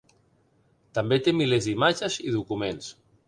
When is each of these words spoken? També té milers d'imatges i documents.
També 0.99 1.19
té 1.27 1.35
milers 1.41 1.69
d'imatges 1.69 2.17
i 2.31 2.35
documents. 2.39 2.89